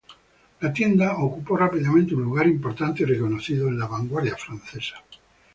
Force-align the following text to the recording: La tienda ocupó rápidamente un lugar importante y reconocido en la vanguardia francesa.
La 0.61 0.73
tienda 0.73 1.15
ocupó 1.19 1.55
rápidamente 1.55 2.15
un 2.15 2.23
lugar 2.23 2.47
importante 2.47 3.03
y 3.03 3.05
reconocido 3.05 3.67
en 3.67 3.77
la 3.77 3.85
vanguardia 3.85 4.35
francesa. 4.35 4.95